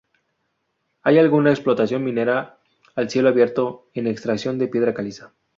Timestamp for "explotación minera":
1.51-2.57